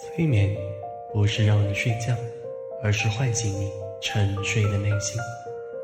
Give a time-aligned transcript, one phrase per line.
[0.00, 0.56] 催眠
[1.12, 2.14] 不是让你睡觉，
[2.84, 3.68] 而是唤醒你
[4.00, 5.20] 沉睡的内心。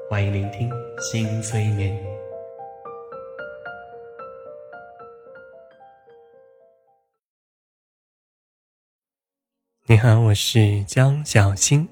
[0.08, 1.92] 欢迎聆听新催眠。
[9.86, 11.88] 你好，我是江小新。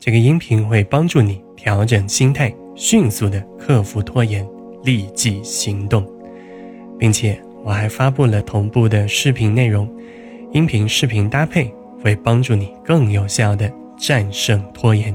[0.00, 4.48] 这个音频会帮助你调整心态，迅速的克服拖延，
[4.84, 6.10] 立即行动，
[6.98, 9.97] 并且我还发布了同步的视频内容。
[10.52, 15.14] 音频、视频搭配会帮助你更有效的战胜拖延。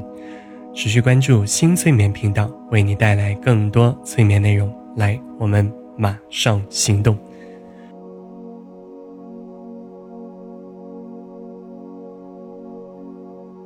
[0.76, 4.72] 持续关注新催眠频道，为你带来更多催眠内容。
[4.96, 7.18] 来，我们马上行动。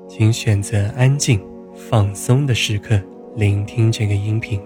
[0.07, 1.39] 请选择安静、
[1.75, 2.99] 放松的时刻，
[3.35, 4.59] 聆听这个音频。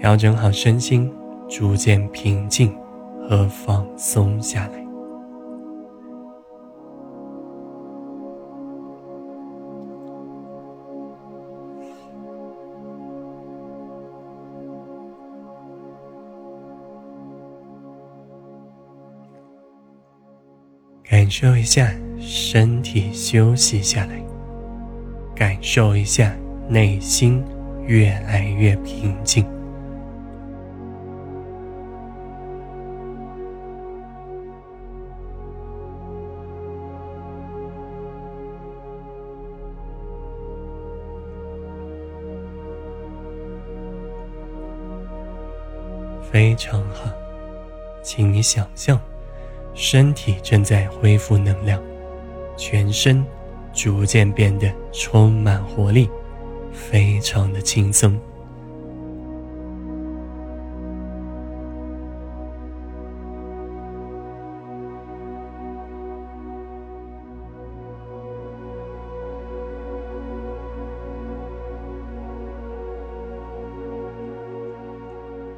[0.00, 1.10] 调整好身心，
[1.48, 2.72] 逐渐平静
[3.28, 4.87] 和放松下来。
[21.10, 24.22] 感受一下身体休息下来，
[25.34, 26.36] 感受一下
[26.68, 27.42] 内心
[27.86, 29.46] 越来越平静，
[46.30, 47.10] 非常好，
[48.02, 49.00] 请你想象。
[49.80, 51.80] 身体正在恢复能量，
[52.56, 53.24] 全身
[53.72, 56.10] 逐渐变得充满活力，
[56.72, 58.18] 非常的轻松。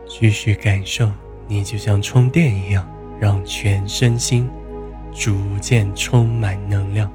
[0.07, 1.11] 继续感受，
[1.49, 2.87] 你就像充电一样。
[3.21, 4.49] 让全身心
[5.13, 7.09] 逐渐充满能量。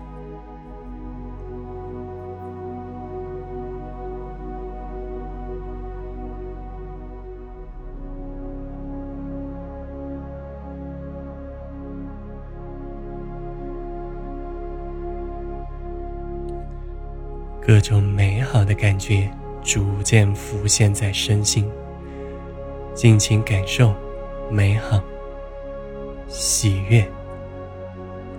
[17.68, 19.28] 各种美好的感觉
[19.64, 21.68] 逐渐浮现在身心，
[22.94, 23.92] 尽情感受
[24.52, 25.02] 美好。
[26.28, 27.06] 喜悦、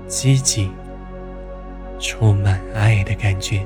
[0.07, 0.71] 积极、
[1.99, 3.65] 充满爱的感觉。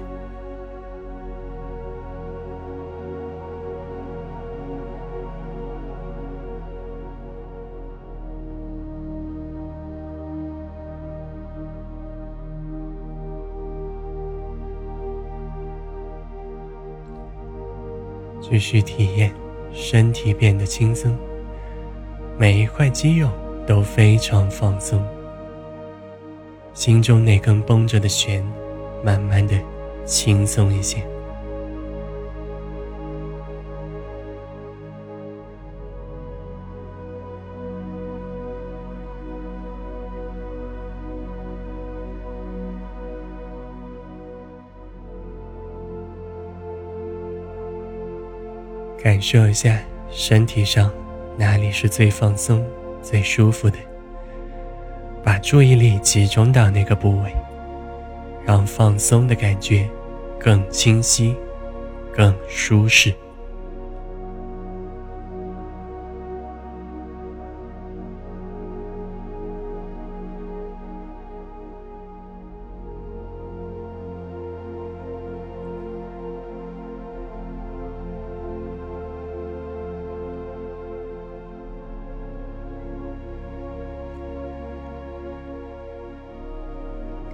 [18.40, 19.32] 继续体验，
[19.72, 21.16] 身体变得轻松，
[22.36, 23.28] 每一块肌肉。
[23.70, 25.00] 都非常放松，
[26.74, 28.44] 心中那根绷着的弦，
[29.00, 29.56] 慢慢的
[30.04, 31.06] 轻松一些。
[49.00, 50.90] 感受一下身体上
[51.38, 52.60] 哪里是最放松。
[53.02, 53.76] 最舒服的，
[55.22, 57.34] 把注意力集中到那个部位，
[58.44, 59.88] 让放松的感觉
[60.38, 61.34] 更清晰、
[62.14, 63.14] 更舒适。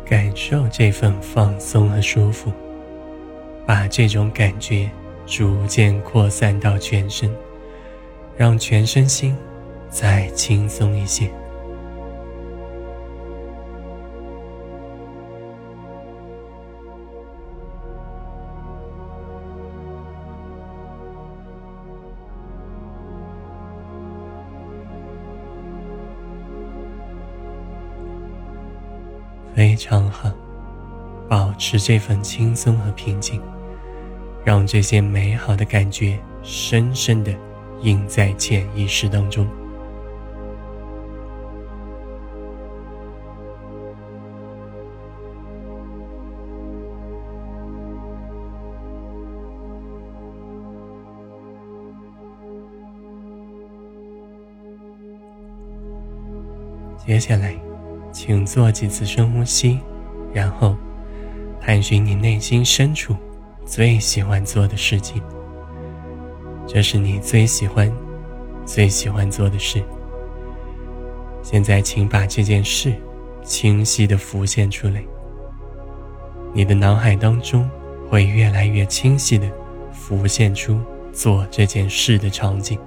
[0.09, 2.53] 感受这份放松和舒服，
[3.67, 4.89] 把这种感觉
[5.27, 7.29] 逐渐扩散到全身，
[8.37, 9.37] 让全身心
[9.91, 11.29] 再轻松一些。
[29.57, 30.31] 非常好，
[31.31, 33.41] 保持这份轻松和平静，
[34.45, 37.33] 让这些美好的感觉深深的
[37.81, 39.49] 印在潜意识当中。
[56.99, 57.66] 接下来。
[58.17, 59.79] 请做几次深呼吸，
[60.33, 60.75] 然后
[61.61, 63.15] 探寻你内心深处
[63.67, 65.23] 最喜欢做的事情。
[66.67, 67.93] 这是你最喜欢、
[68.65, 69.83] 最喜欢做的事。
[71.43, 72.95] 现在，请把这件事
[73.45, 75.05] 清晰地浮现出来。
[76.55, 77.69] 你的脑海当中
[78.09, 79.47] 会越来越清晰地
[79.93, 80.81] 浮现出
[81.13, 82.79] 做这件事的场景。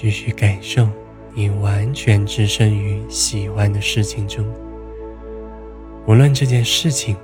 [0.00, 0.88] 继续感受，
[1.34, 4.46] 你完全置身于喜欢的事情中。
[6.06, 7.16] 无论这件事情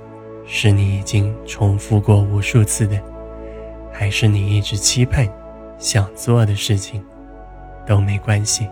[0.45, 3.01] 是你已经重复过无数次的，
[3.93, 5.25] 还是你一直期盼
[5.79, 7.01] 想做的事情，
[7.87, 8.67] 都没关系。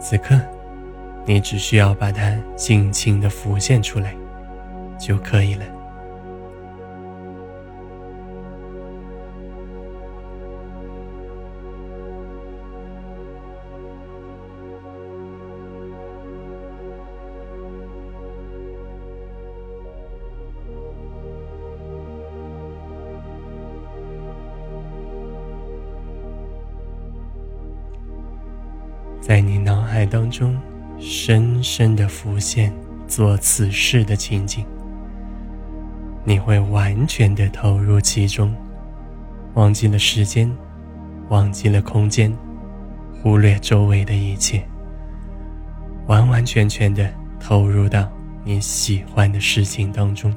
[0.00, 0.36] 此刻，
[1.24, 4.12] 你只需要把它尽情的浮现出来，
[4.98, 5.64] 就可以了。
[29.20, 30.58] 在你脑海当中，
[30.98, 32.72] 深深的浮现
[33.06, 34.64] 做此事的情景。
[36.24, 38.54] 你会完全的投入其中，
[39.54, 40.50] 忘记了时间，
[41.28, 42.32] 忘记了空间，
[43.22, 44.62] 忽略周围的一切，
[46.06, 47.08] 完完全全的
[47.38, 48.10] 投入到
[48.44, 50.34] 你喜欢的事情当中。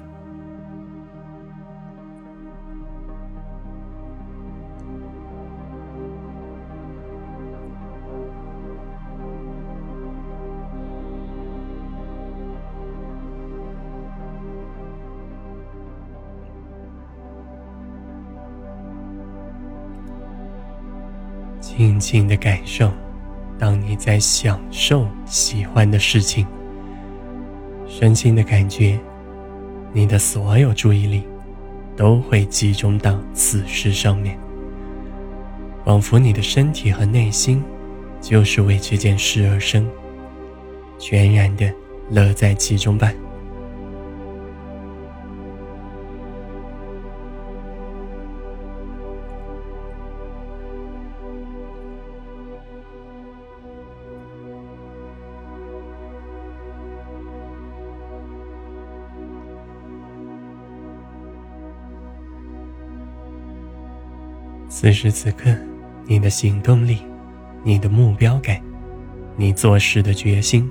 [21.83, 22.89] 静静的感受，
[23.59, 26.47] 当你在享受喜欢的事情，
[27.89, 28.97] 身心的感觉，
[29.91, 31.23] 你的所有注意力
[31.97, 34.39] 都会集中到此事上面，
[35.83, 37.61] 仿佛你的身体和内心
[38.21, 39.85] 就是为这件事而生，
[40.97, 41.69] 全然的
[42.09, 43.11] 乐在其中吧。
[64.83, 65.49] 此时此刻，
[66.05, 66.97] 你的行动力、
[67.63, 68.61] 你的目标感、
[69.37, 70.69] 你做事的决心、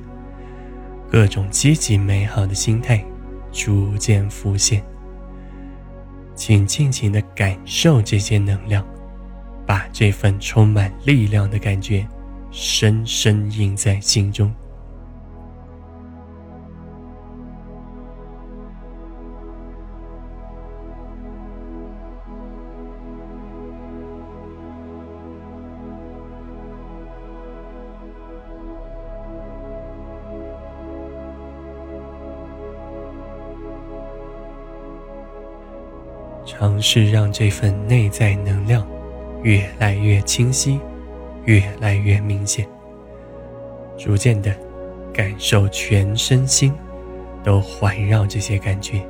[1.10, 3.02] 各种积极美好的心态
[3.52, 4.84] 逐渐浮现。
[6.34, 8.86] 请尽情的感受这些能量，
[9.66, 12.06] 把这份充满力量的感觉
[12.50, 14.54] 深深印在心中。
[36.54, 38.86] 尝试让这份内在能量
[39.42, 40.78] 越来越清晰，
[41.46, 42.68] 越来越明显。
[43.96, 44.54] 逐渐的，
[45.14, 46.70] 感受全身心
[47.42, 49.02] 都环绕这些感觉，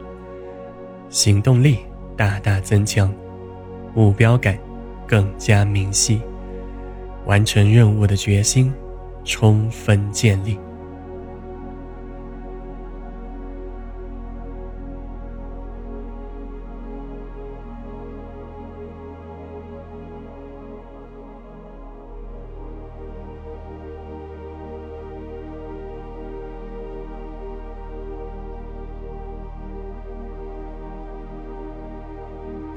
[1.10, 1.78] 行动力
[2.16, 3.12] 大大增强，
[3.92, 4.56] 目标感
[5.04, 6.22] 更加明晰，
[7.26, 8.72] 完成任务的决心
[9.24, 10.56] 充分建立。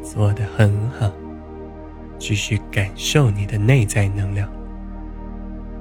[0.06, 1.12] 做得很好，
[2.20, 4.48] 继续感受你的内在能量。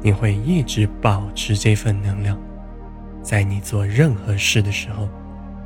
[0.01, 2.39] 你会一直保持这份能量，
[3.23, 5.07] 在你做任何事的时候，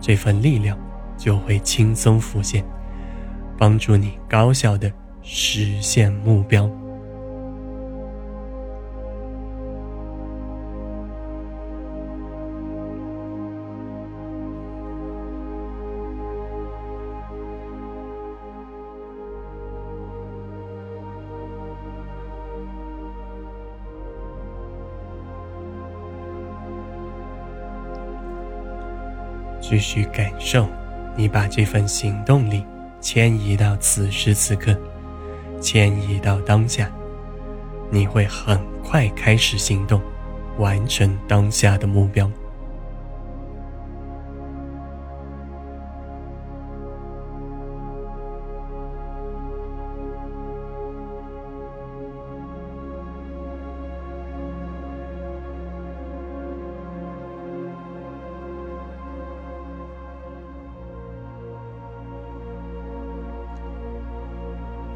[0.00, 0.77] 这份力量
[1.17, 2.65] 就会轻松浮现，
[3.57, 4.91] 帮助你高效的
[5.23, 6.69] 实现目标。
[29.68, 30.66] 继续感受，
[31.14, 32.64] 你把这份行动力
[33.02, 34.75] 迁移到此时此刻，
[35.60, 36.90] 迁移到当下，
[37.90, 40.00] 你会很快开始行动，
[40.56, 42.30] 完成当下的目标。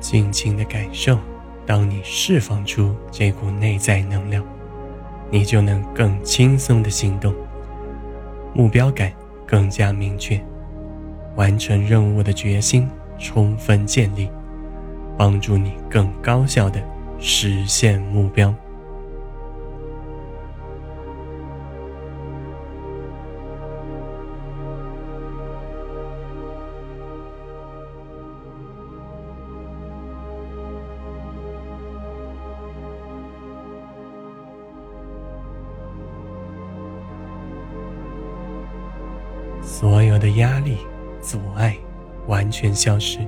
[0.03, 1.17] 尽情的感受，
[1.65, 4.45] 当你释放出这股内在能量，
[5.31, 7.33] 你就能更轻松的行动，
[8.53, 9.11] 目标感
[9.47, 10.39] 更加明确，
[11.37, 14.29] 完成任务的决心充分建立，
[15.17, 16.83] 帮助你更高效的
[17.19, 18.53] 实现目标。
[39.83, 40.77] 所有的压力、
[41.21, 41.77] 阻碍
[42.29, 43.19] 完全消失，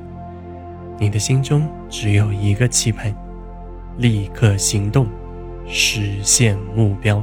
[1.01, 3.13] 你的心中只有一个期盼：
[3.97, 5.09] 立刻行动，
[5.67, 7.21] 实现目标。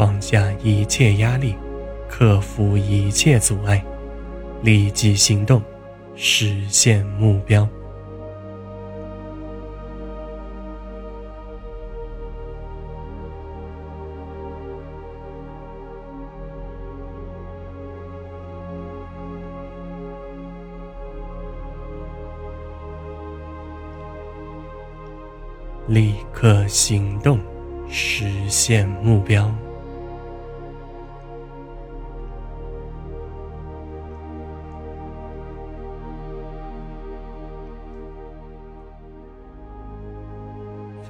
[0.00, 1.54] 放下一切压力，
[2.08, 3.84] 克服一切阻碍，
[4.62, 5.60] 立即行动，
[6.16, 7.68] 实现目标。
[25.86, 27.38] 立刻行动，
[27.86, 29.54] 实现目标。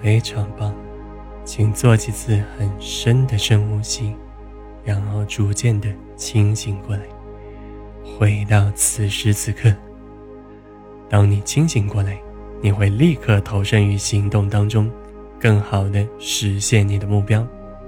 [0.02, 0.74] 非常棒，
[1.44, 4.14] 请做几次很深的深呼吸，
[4.84, 7.02] 然后逐渐的清醒过来，
[8.18, 9.72] 回到此时此刻。
[11.08, 12.18] 当你清醒过来，
[12.62, 14.90] 你会立刻投身于行动当中，
[15.38, 17.46] 更好的实现你的目标。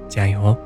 [0.08, 0.58] 加油哦！